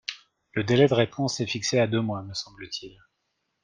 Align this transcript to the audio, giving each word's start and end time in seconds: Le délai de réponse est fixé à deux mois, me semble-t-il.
Le 0.53 0.63
délai 0.63 0.87
de 0.87 0.95
réponse 0.95 1.41
est 1.41 1.45
fixé 1.45 1.77
à 1.77 1.85
deux 1.85 2.01
mois, 2.01 2.23
me 2.23 2.33
semble-t-il. 2.33 2.97